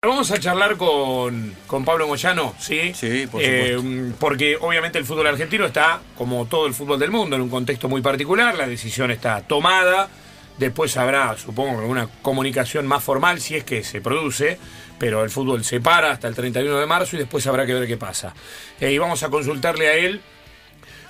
[0.00, 2.92] Vamos a charlar con, con Pablo Moyano, ¿sí?
[2.94, 4.16] Sí, por Eh, supuesto.
[4.20, 7.88] porque obviamente el fútbol argentino está, como todo el fútbol del mundo, en un contexto
[7.88, 10.08] muy particular, la decisión está tomada,
[10.56, 14.56] después habrá, supongo, alguna comunicación más formal si es que se produce,
[15.00, 17.88] pero el fútbol se para hasta el 31 de marzo y después habrá que ver
[17.88, 18.34] qué pasa.
[18.80, 20.20] Eh, y vamos a consultarle a él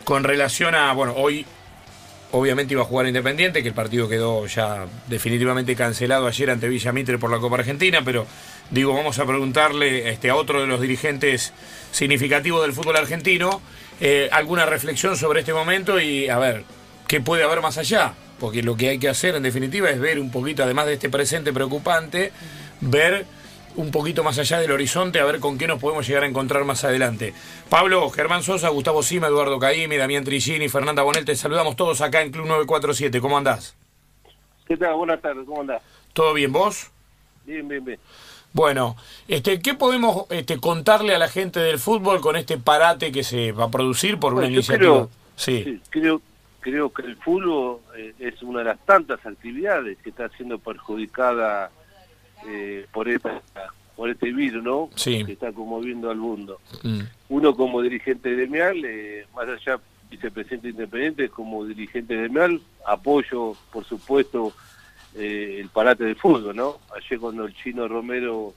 [0.04, 1.44] con relación a, bueno, hoy
[2.32, 6.92] obviamente iba a jugar Independiente, que el partido quedó ya definitivamente cancelado ayer ante Villa
[6.92, 8.26] Mitre por la Copa Argentina, pero
[8.70, 11.52] digo, vamos a preguntarle este, a otro de los dirigentes
[11.90, 13.60] significativos del fútbol argentino
[14.00, 16.62] eh, alguna reflexión sobre este momento y a ver,
[17.08, 18.14] ¿qué puede haber más allá?
[18.38, 21.08] Porque lo que hay que hacer en definitiva es ver un poquito, además de este
[21.08, 22.30] presente preocupante,
[22.80, 23.26] ver
[23.78, 26.64] un poquito más allá del horizonte, a ver con qué nos podemos llegar a encontrar
[26.64, 27.32] más adelante.
[27.70, 32.22] Pablo, Germán Sosa, Gustavo Sima, Eduardo Caimi, Damián Trigini, Fernanda Bonel, te saludamos todos acá
[32.22, 33.20] en Club 947.
[33.20, 33.76] ¿Cómo andás?
[34.66, 34.94] ¿Qué tal?
[34.96, 35.80] Buenas tardes, ¿cómo andás?
[36.12, 36.90] ¿Todo bien vos?
[37.46, 38.00] Bien, bien, bien.
[38.52, 38.96] Bueno,
[39.28, 43.52] este, ¿qué podemos este, contarle a la gente del fútbol con este parate que se
[43.52, 44.78] va a producir por una Bueno, iniciativa?
[44.90, 45.62] creo- sí.
[45.64, 46.20] Sí, creo,
[46.60, 51.70] creo que el fútbol eh, es una de las tantas actividades que está siendo perjudicada
[52.46, 53.42] eh, por, esta,
[53.96, 54.90] por este virus, ¿no?
[54.94, 55.24] Sí.
[55.24, 56.60] Que está conmoviendo al mundo.
[56.82, 57.00] Mm,
[57.30, 64.52] Uno como dirigente gremial, eh, más allá vicepresidente independiente, como dirigente gremial, apoyo, por supuesto,
[65.14, 66.78] eh, el parate del fútbol, ¿no?
[66.96, 68.54] Ayer cuando el chino Romero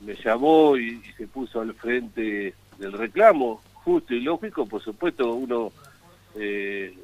[0.00, 5.32] me llamó y, y se puso al frente del reclamo, justo y lógico, por supuesto,
[5.32, 5.72] uno
[6.36, 6.94] eh,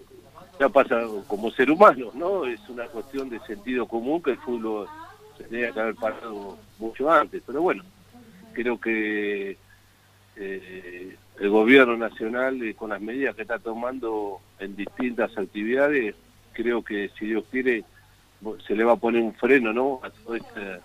[0.60, 2.44] ya pasa como ser humano, ¿no?
[2.44, 4.86] Es una cuestión de sentido común que el fútbol
[5.36, 7.84] se tenía que haber parado mucho antes, pero bueno,
[8.52, 9.56] creo que
[10.36, 16.14] eh, el gobierno nacional, eh, con las medidas que está tomando en distintas actividades,
[16.52, 17.84] creo que si Dios quiere,
[18.66, 20.00] se le va a poner un freno, ¿no?
[20.02, 20.80] A todo este,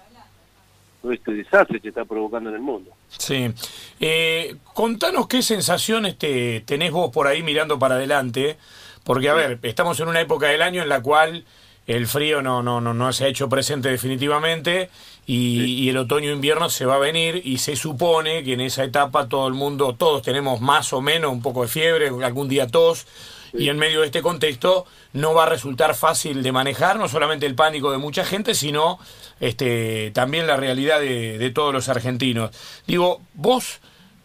[1.01, 2.91] todo este desastre que está provocando en el mundo.
[3.07, 3.51] sí.
[3.99, 8.57] Eh, contanos qué sensaciones te, tenés vos por ahí mirando para adelante,
[9.03, 11.45] porque a ver, estamos en una época del año en la cual
[11.89, 14.91] el frío no, no, no, no se ha hecho presente definitivamente
[15.25, 19.27] y, y el otoño-invierno se va a venir y se supone que en esa etapa
[19.27, 23.07] todo el mundo, todos tenemos más o menos un poco de fiebre, algún día tos,
[23.53, 27.47] y en medio de este contexto no va a resultar fácil de manejar, no solamente
[27.47, 28.99] el pánico de mucha gente, sino
[29.39, 32.51] este, también la realidad de, de todos los argentinos.
[32.85, 33.79] Digo, vos,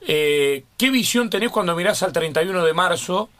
[0.06, 3.30] eh, ¿qué visión tenés cuando mirás al 31 de marzo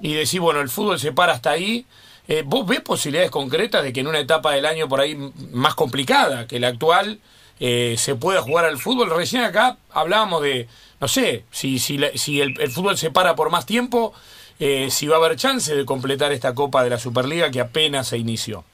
[0.00, 1.84] y decís, bueno, el fútbol se para hasta ahí?
[2.26, 5.14] Eh, ¿Vos ves posibilidades concretas de que en una etapa del año por ahí
[5.52, 7.18] más complicada que la actual
[7.60, 9.10] eh, se pueda jugar al fútbol?
[9.14, 10.66] Recién acá hablábamos de,
[11.00, 14.14] no sé, si, si, la- si el, fútbol se para por más tiempo,
[14.58, 18.08] eh, si va a haber chance de completar esta Copa de la Superliga que apenas
[18.08, 18.64] se inició.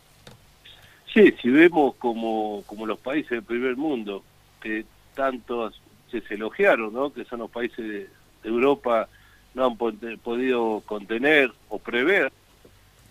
[1.13, 4.23] Sí, si vemos como, como los países del primer mundo,
[4.63, 4.85] que
[5.15, 7.13] tantos se elogiaron, ¿no?
[7.13, 8.09] que son los países de,
[8.45, 9.09] Europa,
[9.55, 12.33] no han pod- podido contener o prever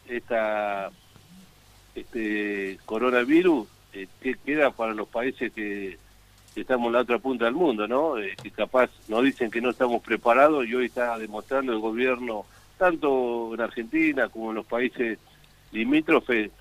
[0.10, 0.90] esta
[1.96, 5.98] este coronavirus, eh, ¿qué queda para los países que,
[6.54, 8.18] que estamos en la otra punta del mundo, ¿no?
[8.18, 12.46] Eh, que capaz nos dicen que no estamos preparados y hoy está demostrando el gobierno,
[12.78, 15.18] tanto en Argentina como en los países
[15.72, 16.52] limítrofes,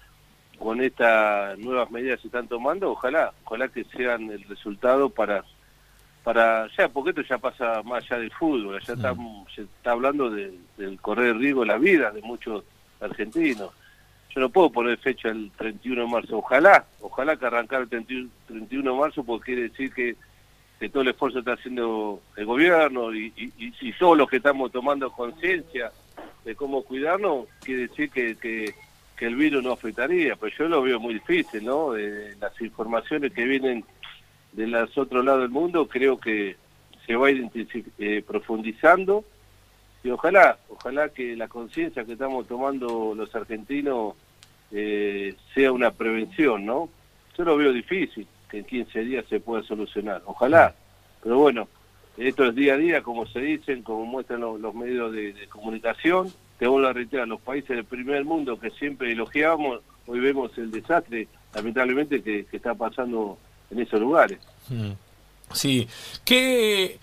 [0.58, 5.44] con estas nuevas medidas que se están tomando, ojalá, ojalá que sean el resultado para
[6.24, 9.14] para ya, porque esto ya pasa más allá del fútbol, ya está,
[9.54, 12.64] se está hablando de- del correr riesgo de la vida de muchos
[13.00, 13.70] argentinos.
[14.34, 18.28] Yo no puedo poner fecha el 31 de marzo, ojalá, ojalá que arrancar el 31,
[18.46, 20.16] 31 de marzo, porque quiere decir que,
[20.90, 25.10] todo el esfuerzo está haciendo el gobierno y, y, y- todos los que estamos tomando
[25.10, 25.90] conciencia
[26.44, 28.74] de cómo cuidarnos, quiere decir que, que,
[29.26, 31.90] el virus no afectaría, pero yo lo veo muy difícil, ¿no?
[31.90, 33.84] De las informaciones que vienen
[34.52, 36.56] de los otros lados del mundo, creo que
[37.04, 37.50] se va a ir
[37.98, 39.24] eh, profundizando
[40.02, 44.14] y ojalá, ojalá que la conciencia que estamos tomando los argentinos
[44.70, 46.88] eh, sea una prevención, ¿no?
[47.36, 50.74] Yo lo veo difícil que en 15 días se pueda solucionar, ojalá,
[51.22, 51.68] pero bueno,
[52.16, 56.66] esto es día a día, como se dicen, como muestran los, medios de, comunicación, te
[56.66, 62.22] vuelvo a los países del primer mundo que siempre elogiábamos, hoy vemos el desastre, lamentablemente,
[62.22, 63.38] que, que está pasando
[63.70, 64.38] en esos lugares.
[64.68, 64.92] Mm.
[65.52, 65.88] Sí.
[66.24, 66.98] ¿Qué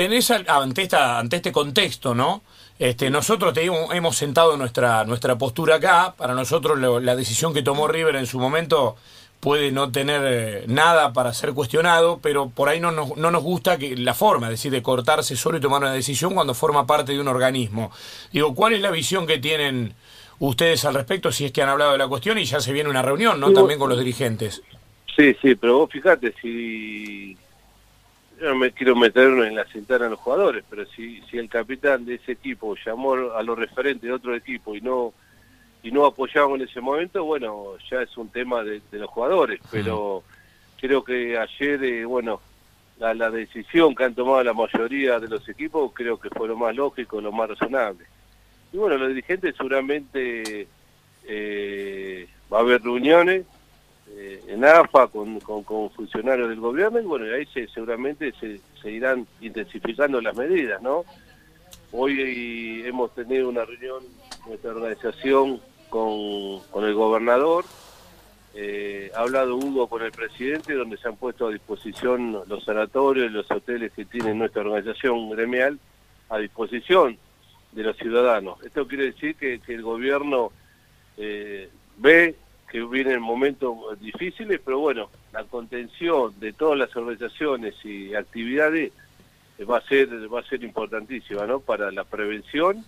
[0.00, 2.40] tenés ante, esta, ante este contexto, no?
[2.78, 6.14] Este, nosotros te hemos sentado nuestra, nuestra postura acá.
[6.16, 8.96] Para nosotros lo- la decisión que tomó River en su momento
[9.40, 13.42] puede no tener eh, nada para ser cuestionado, pero por ahí no nos, no nos
[13.42, 16.86] gusta que la forma, es decir, de cortarse solo y tomar una decisión cuando forma
[16.86, 17.90] parte de un organismo.
[18.32, 19.92] Digo, ¿cuál es la visión que tienen
[20.38, 22.88] ustedes al respecto si es que han hablado de la cuestión y ya se viene
[22.88, 23.52] una reunión, ¿no?
[23.52, 24.62] También con los dirigentes.
[25.14, 27.36] Sí, sí, pero vos fíjate, si
[28.40, 31.48] yo no me quiero meter en la cintura de los jugadores, pero si, si el
[31.48, 35.12] capitán de ese equipo llamó a los referentes de otro equipo y no
[35.82, 40.22] y no apoyamos en ese momento, bueno, ya es un tema de, los jugadores, pero
[40.78, 42.40] creo que ayer, eh, bueno,
[42.98, 46.56] la, la, decisión que han tomado la mayoría de los equipos creo que fue lo
[46.56, 48.04] más lógico, lo más razonable.
[48.72, 50.68] Y bueno, los dirigentes seguramente
[51.24, 53.46] eh, va a haber reuniones
[54.22, 55.40] eh, en AFA con,
[55.90, 61.06] funcionarios del gobierno y bueno, ahí se, seguramente se, irán intensificando las medidas, ¿no?
[61.90, 64.02] Hoy hemos tenido una reunión,
[64.46, 67.64] nuestra organización, con, el gobernador,
[68.54, 73.32] eh, ha hablado Hugo con el presidente, donde se han puesto a disposición los sanatorios
[73.32, 75.78] los hoteles que tiene nuestra organización gremial
[76.28, 77.16] a disposición
[77.72, 78.62] de los ciudadanos.
[78.62, 80.52] Esto quiere decir que, el gobierno
[81.16, 82.36] eh, ve
[82.70, 88.92] que vienen momentos difíciles, pero bueno, la contención de todas las organizaciones y actividades
[89.68, 91.60] va a ser va a ser importantísima, ¿no?
[91.60, 92.84] Para la prevención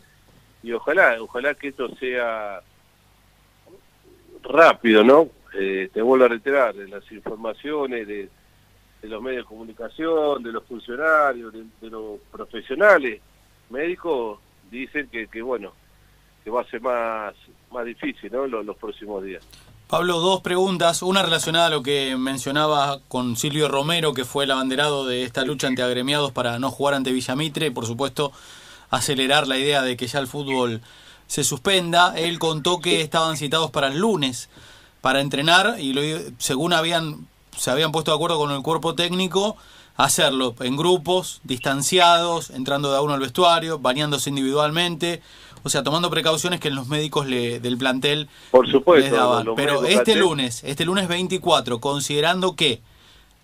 [0.63, 2.63] y ojalá ojalá que esto sea
[4.43, 5.29] rápido, ¿no?
[5.55, 8.29] Eh, te vuelvo a reiterar, las informaciones de,
[9.03, 13.21] los medios de comunicación, de los funcionarios, de, los profesionales
[13.69, 14.39] médicos,
[14.71, 15.73] dicen que, que, bueno,
[16.43, 17.35] que va a ser más,
[17.71, 18.47] más difícil, ¿no?
[18.47, 19.47] Los próximos días.
[19.93, 21.03] Pablo, dos preguntas.
[21.03, 25.45] Una relacionada a lo que mencionaba con Silvio Romero, que fue el abanderado de esta
[25.45, 28.33] lucha ante agremiados para no jugar ante Villamitre y, por supuesto,
[28.89, 30.81] acelerar la idea de que ya el fútbol
[31.27, 32.15] se suspenda.
[32.17, 34.49] Él contó que estaban citados para el lunes
[35.03, 36.01] para entrenar y lo,
[36.39, 39.59] según habían se habían puesto de acuerdo con el cuerpo técnico
[39.97, 45.23] hacerlo en grupos, distanciados, entrando de a uno al vestuario, bañándose individualmente,
[45.63, 49.55] o sea, tomando precauciones que los médicos le, del plantel Por supuesto, les daban.
[49.57, 52.81] Pero este lunes, este lunes 24, considerando que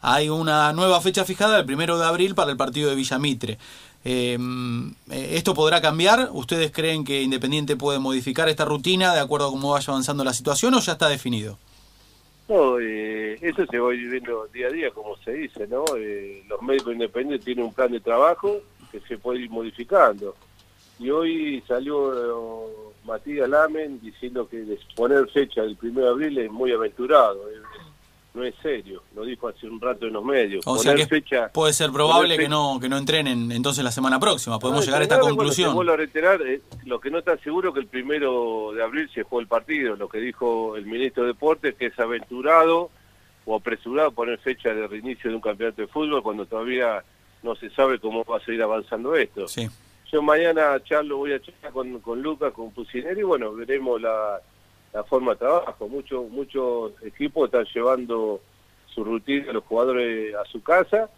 [0.01, 3.59] hay una nueva fecha fijada el primero de abril para el partido de Villamitre.
[4.05, 6.31] Em, eh, ¿Esto podrá cambiar?
[6.33, 10.33] ¿Ustedes creen que Independiente puede modificar esta rutina de acuerdo a cómo vaya avanzando la
[10.33, 11.59] situación o ya está definido?
[12.49, 15.85] No, eh, eso se va viviendo día a día, como se dice, ¿no?
[15.99, 20.35] Eh, los médicos independientes tienen un plan de trabajo que se puede ir modificando.
[20.99, 26.51] Y hoy salió eh, Matías Lamen diciendo que poner fecha del 1 de abril es
[26.51, 27.45] muy aventurado
[28.39, 30.67] no es serio, lo dijo hace un rato en los medios.
[30.67, 34.21] O sea que fecha, puede ser probable que no que no entrenen entonces la semana
[34.21, 35.75] próxima, podemos llegar a esta conclusión.
[35.75, 39.23] Bueno, a reiterar, eh, lo que no está seguro que el primero de abril se
[39.25, 42.91] juega el partido, lo que dijo el ministro de Deportes, que es aventurado
[43.45, 47.03] o apresurado poner fecha de reinicio de un campeonato de fútbol cuando todavía
[47.43, 49.49] no se sabe cómo va a seguir avanzando esto.
[49.49, 49.69] Sí.
[50.11, 54.41] Yo mañana charlo, voy a charlar con, con Lucas, con Pucineri, y bueno, veremos la
[54.93, 55.89] la forma de trabajo.
[55.89, 58.41] Muchos muchos equipos están llevando
[58.87, 61.11] su rutina a los jugadores a su casa.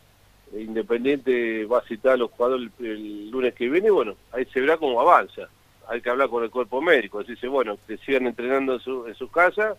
[0.52, 3.90] Independiente va a citar a los jugadores el, lunes que viene.
[3.90, 5.48] Bueno, ahí se verá cómo avanza.
[5.88, 7.22] Hay que hablar con el cuerpo médico.
[7.22, 9.76] Dice, bueno, que sigan entrenando en su, en su casa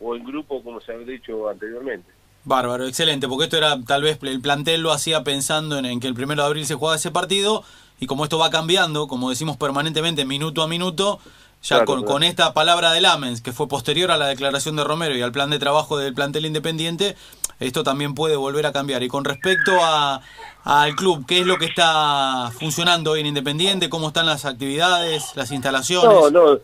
[0.00, 2.10] o en grupo, como se ha dicho anteriormente.
[2.46, 6.08] Bárbaro, excelente, porque esto era tal vez el plantel lo hacía pensando en, en que
[6.08, 7.64] el primero de abril se juega ese partido
[8.04, 11.20] y como esto va cambiando, como decimos permanentemente, minuto a minuto,
[11.62, 15.22] ya con, esta palabra de Lamens, que fue posterior a la declaración de Romero y
[15.22, 17.16] al plan de trabajo del plantel independiente,
[17.60, 19.02] esto también puede volver a cambiar.
[19.02, 20.20] Y con respecto a,
[20.64, 23.88] al club, ¿qué es lo que está funcionando hoy en Independiente?
[23.88, 26.30] ¿Cómo están las actividades, las instalaciones?
[26.30, 26.58] No, no,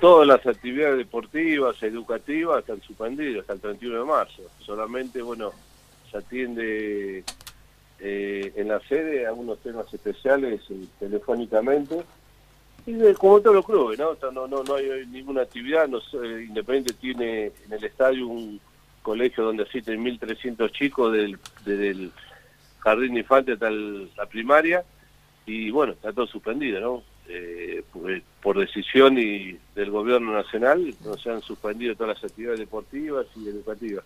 [0.00, 4.42] todas las actividades deportivas, educativas están suspendidas hasta el 31 de marzo.
[4.64, 5.50] Solamente, bueno,
[6.10, 7.24] se atiende
[8.00, 12.04] eh, en la sede algunos temas especiales eh, telefónicamente
[13.18, 14.16] como todos los clubes, ¿no?
[14.32, 15.88] No, no, no hay ninguna actividad.
[15.88, 18.60] No Independiente tiene en el estadio un
[19.02, 22.12] colegio donde asisten 1.300 chicos del, desde el
[22.78, 24.84] jardín infante hasta la primaria
[25.46, 27.02] y bueno, está todo suspendido, ¿no?
[27.30, 27.82] Eh,
[28.40, 34.04] por, decisión y del gobierno nacional se han suspendido todas las actividades deportivas y educativas.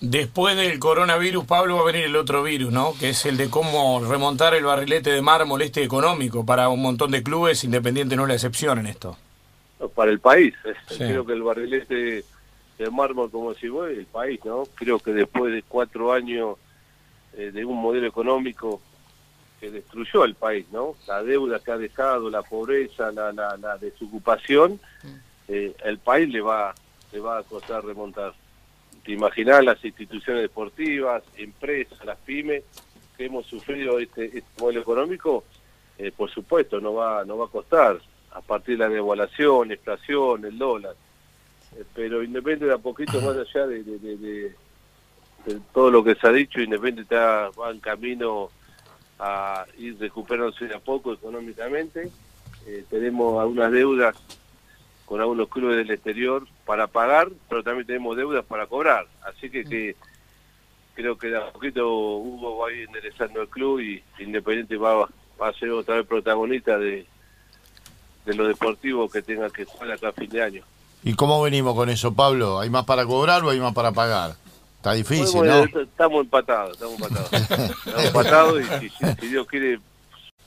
[0.00, 2.94] Después del coronavirus, Pablo, va a venir el otro virus, ¿no?
[2.98, 7.10] Que es el de cómo remontar el barrilete de mármol este económico para un montón
[7.10, 9.16] de clubes, Independiente no es la excepción en esto.
[9.94, 10.54] Para el país,
[10.96, 12.24] creo que el barrilete
[12.78, 14.64] de mármol, como si vos, el país, ¿no?
[14.74, 16.56] Creo que después de cuatro años
[17.36, 18.80] eh, de un modelo económico
[19.60, 20.94] que destruyó el país, ¿no?
[21.06, 25.08] La deuda que ha dejado, la pobreza, la, la, desocupación, mm.
[25.48, 26.74] eh, el país le va,
[27.12, 28.32] le va a costar remontar
[29.04, 32.64] te imaginás las instituciones deportivas, empresas, las pymes
[33.16, 35.44] que hemos sufrido este, este modelo económico,
[35.98, 37.98] eh, por supuesto no va no va a costar
[38.32, 40.94] a partir de la devaluación, inflación, el dólar.
[41.76, 44.54] Eh, pero independiente de a poquito más allá de,
[45.72, 48.50] todo lo que se ha dicho, Independiente está, va en camino
[49.18, 52.10] a ir recuperándose de a poco económicamente.
[52.66, 54.16] Eh, tenemos algunas deudas
[55.08, 59.06] con algunos clubes del exterior para pagar, pero también tenemos deudas para cobrar.
[59.22, 59.96] Así que, que
[60.94, 65.08] creo que de a poquito Hugo va a ir enderezando el club y Independiente va,
[65.40, 67.06] va a ser otra vez protagonista de,
[68.26, 70.62] de lo deportivo que tenga que jugar acá a fin de año.
[71.02, 72.60] ¿Y cómo venimos con eso, Pablo?
[72.60, 74.34] ¿Hay más para cobrar o hay más para pagar?
[74.76, 75.80] Está difícil, Bueno, ¿no?
[75.80, 77.32] Estamos empatados, estamos empatados.
[77.86, 79.80] estamos empatados y si, si Dios quiere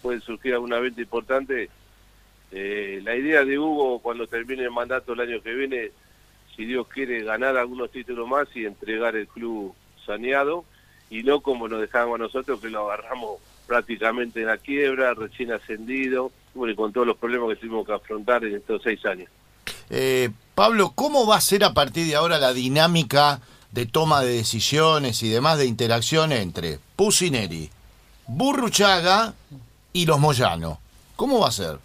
[0.04, 1.70] puede surgir alguna venta importante.
[2.52, 5.92] Eh, la idea de Hugo cuando termine el mandato el año que viene,
[6.56, 9.74] si Dios quiere ganar algunos títulos más y entregar el club
[10.06, 10.66] saneado
[11.10, 15.52] y no como nos dejábamos a nosotros que lo agarramos prácticamente en la quiebra, recién
[15.52, 19.30] ascendido, y con todos los problemas que tuvimos que afrontar en estos seis años.
[19.90, 23.42] Eh, Pablo, ¿cómo va a ser a partir de ahora la dinámica
[23.72, 27.70] de toma de decisiones y demás de interacción entre Pusineri,
[28.28, 29.34] Burruchaga
[29.94, 30.80] y los Moyano?
[31.16, 31.78] ¿Cómo va a ser?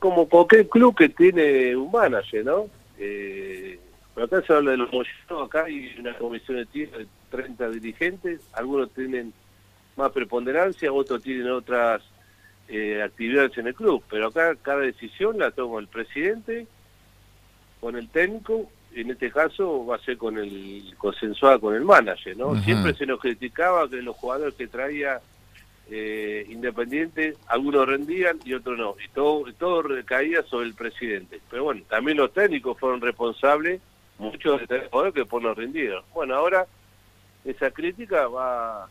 [0.00, 2.66] Como cualquier club que tiene un manager, ¿no?
[2.98, 3.78] Eh,
[4.14, 7.70] pero acá se habla de los Moyanos, acá hay una comisión de tiro de 30
[7.70, 9.32] dirigentes, algunos tienen
[9.96, 12.02] más preponderancia, otros tienen otras
[12.68, 16.66] eh, actividades en el club, pero acá cada decisión la toma el presidente
[17.80, 22.36] con el técnico, en este caso va a ser con el consensuada con el manager,
[22.36, 22.60] ¿no?
[22.62, 25.20] Siempre se nos criticaba que los jugadores que traía
[25.90, 31.40] eh, Independiente, algunos rendían y otros no, y todo, todo recaía sobre el presidente.
[31.50, 33.80] Pero bueno, también los técnicos fueron responsables,
[34.18, 36.04] muchos de los jugadores que por no rindieron.
[36.12, 36.66] Bueno, ahora
[37.44, 38.88] esa crítica va,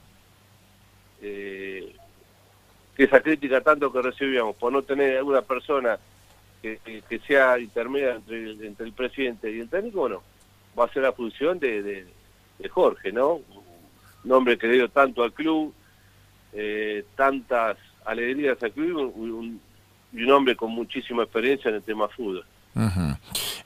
[1.21, 1.95] eh,
[2.97, 5.99] esa crítica tanto que recibíamos por no tener alguna persona
[6.61, 6.79] que,
[7.27, 10.23] sea intermedia entre el, presidente y el técnico, bueno,
[10.77, 12.07] va a ser la función de, de-
[12.69, 13.39] Jorge, ¿no?
[14.23, 15.73] Un hombre que dio tanto al club,
[16.53, 19.61] eh, tantas alegrías al club un- un-
[20.13, 22.45] y un hombre con muchísima experiencia en el tema fútbol.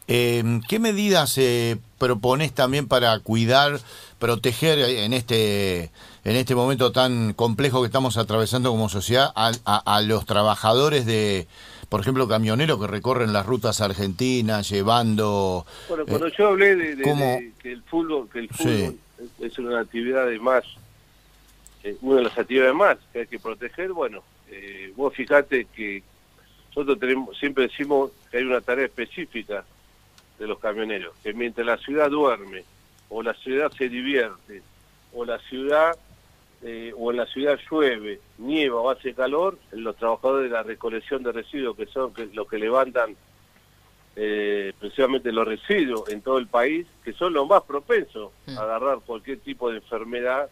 [0.07, 3.79] Eh, ¿Qué medidas eh, propones también para cuidar,
[4.19, 5.91] proteger en este
[6.23, 11.05] en este momento tan complejo que estamos atravesando como sociedad a, a- a los trabajadores
[11.05, 11.47] de,
[11.89, 15.65] por ejemplo, camioneros que recorren las rutas argentinas llevando...
[15.89, 17.25] Bueno, eh, cuando yo hablé de, de- ¿cómo?
[17.25, 18.97] de que el fútbol, que el fútbol
[19.39, 20.63] es una actividad de más,
[21.83, 26.03] eh, una de las actividades más que hay que proteger, bueno, eh, vos fijate que
[26.69, 29.65] nosotros tenemos, siempre decimos que hay una tarea específica
[30.39, 32.63] de los camioneros, que mientras la ciudad duerme,
[33.09, 34.61] o la ciudad se divierte,
[35.13, 35.97] o la ciudad,
[36.63, 41.23] eh, o en la ciudad llueve, nieva o hace calor, los trabajadores de la recolección
[41.23, 43.15] de residuos, que son que, los que levantan
[44.15, 48.99] eh, precisamente los residuos en todo el país, que son los más propensos a agarrar
[49.05, 50.49] cualquier tipo de enfermedad,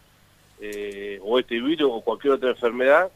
[0.60, 3.10] eh, o este virus o cualquier otra enfermedad,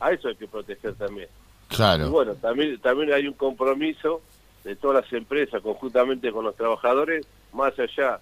[0.00, 1.28] a eso hay que proteger también.
[1.70, 4.20] Y Claro, bueno, también, también hay un compromiso
[4.64, 8.20] de todas las empresas conjuntamente con los trabajadores, más allá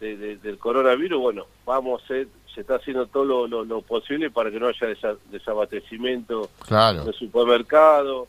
[0.00, 3.80] de- de- del coronavirus, bueno, vamos a hacer, se está haciendo todo lo, lo- lo
[3.82, 7.04] posible para que no haya desa- desabastecimiento en claro.
[7.08, 8.26] el supermercado,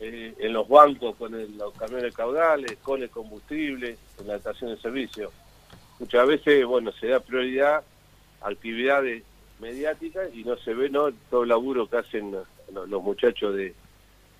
[0.00, 4.70] eh, en los bancos con el- los camiones caudales, con el combustible, en la estación
[4.74, 5.30] de servicio.
[5.98, 7.82] Muchas veces, bueno, se da prioridad
[8.42, 9.22] actividades
[9.60, 13.74] mediáticas y no se ve no todo el laburo que hacen los, los muchachos de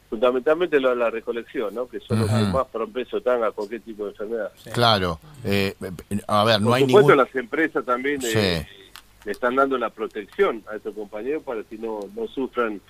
[0.08, 1.86] fundamentalmente lo de la recolección, ¿no?
[1.86, 4.50] que son los que más propensos están a cualquier tipo de enfermedad.
[4.72, 5.20] Claro.
[5.44, 5.74] Eh,
[6.26, 7.16] a ver, no Por hay supuesto, ningún...
[7.24, 8.66] las empresas también eh,
[9.24, 12.80] le están dando la protección a estos compañeros para que no, no sufran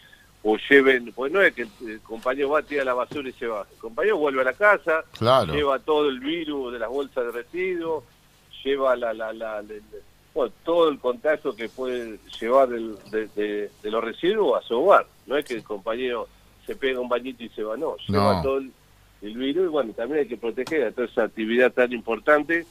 [0.42, 3.46] o lleven, pues no es que el, el compañero va, tira la basura y se
[3.46, 3.66] va.
[3.70, 5.52] El compañero vuelve a la casa, Claro.
[5.52, 8.04] lleva todo el virus de las bolsas de residuos,
[8.64, 9.78] lleva la, la, la, la- la-
[10.34, 14.74] bueno, todo el contacto que puede llevar del- de, de- de los residuos a su
[14.80, 15.06] hogar.
[15.26, 16.28] No es que el compañero
[16.66, 18.42] se pega un bañito y se va, no, lleva No.
[18.42, 18.70] todo el,
[19.22, 22.64] el virus y bueno, también hay que proteger a toda esa actividad tan importante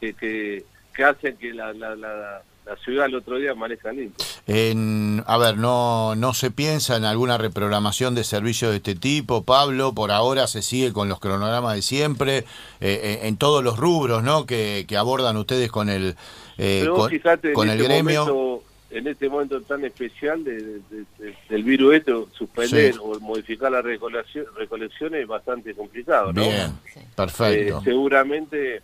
[0.00, 0.64] que, que,
[0.94, 4.24] que hacen que la, la, la, la ciudad el otro día maneja limpio.
[4.46, 9.42] En, a ver, no, no se piensa en alguna reprogramación de servicios de este tipo,
[9.44, 9.92] Pablo.
[9.94, 12.44] Por ahora se sigue con los cronogramas de siempre, eh,
[12.80, 14.46] eh, en todos los rubros, ¿no?
[14.46, 16.16] Que, que abordan ustedes con el,
[16.58, 18.26] eh, Pero vos con, fijate, con en el este gremio.
[18.26, 22.98] momento, en este momento tan especial de, de- de- del virus esto, suspender Sí.
[23.02, 26.40] o modificar la recolección, recolección es bastante complicado, ¿no?
[26.42, 27.00] Bien, Sí.
[27.14, 27.78] perfecto.
[27.78, 28.82] Eh, seguramente,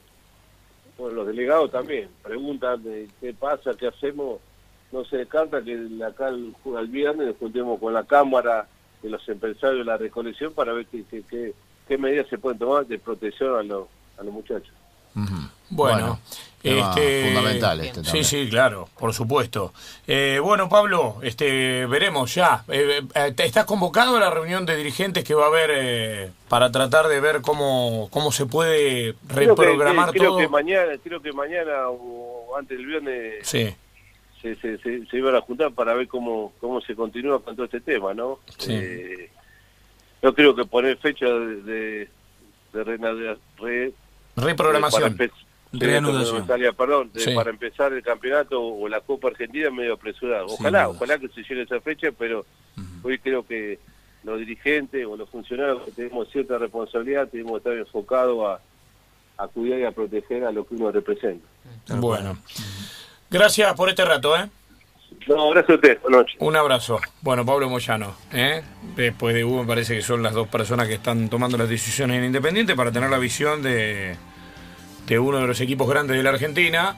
[0.98, 4.40] bueno, los delegados también preguntan de qué pasa, qué hacemos.
[4.92, 8.68] No se descarta que acá al, al viernes nos juntemos con la Cámara
[9.02, 11.52] de los empresarios de la recolección para ver qué, qué, qué-
[11.88, 13.88] qué medidas se pueden tomar de protección a los,
[14.18, 14.72] a los muchachos.
[15.70, 16.20] Bueno,
[16.62, 18.24] este, fundamental este Sí, también.
[18.24, 19.72] sí, claro, por supuesto.
[20.06, 22.64] Eh, bueno, Pablo, este, veremos ya.
[22.68, 26.70] Eh, eh, ¿Estás convocado a la reunión de dirigentes que va a haber eh, para
[26.70, 30.38] tratar de ver cómo, cómo se puede Creo que- reprogramar creo todo?
[30.38, 33.74] que mañana, creo que mañana o antes del viernes Sí,
[34.40, 37.64] se, se, se, se iban a juntar para ver cómo, cómo se continúa con todo
[37.66, 38.38] este tema, ¿no?
[38.58, 38.72] Sí.
[38.74, 39.30] Eh,
[40.22, 42.08] yo creo que poner fecha de, de,
[42.72, 43.92] de re-
[44.36, 45.16] reprogramación.
[45.16, 45.32] para empe-
[45.76, 46.38] Reanudación.
[46.42, 47.34] Natalia, perdón, Sí.
[47.34, 50.46] para empezar el campeonato o la Copa Argentina medio apresurado.
[50.46, 52.46] Ojalá, ojalá que se llegue a esa fecha, pero
[53.02, 53.80] hoy creo que
[54.22, 58.38] los dirigentes o los funcionarios que tenemos cierta responsabilidad tenemos que estar enfocados
[59.36, 61.44] a, a cuidar y a proteger a lo que uno representa.
[61.96, 62.38] Bueno,
[63.28, 64.48] gracias por este rato, ¿eh?
[66.40, 67.00] Un abrazo.
[67.22, 68.62] Bueno, Pablo Moyano, ¿eh?
[68.94, 72.18] después de Hugo, me parece que son las dos personas que están tomando las decisiones
[72.18, 74.16] en Independiente para tener la visión de
[75.18, 76.96] uno de los equipos grandes de la Argentina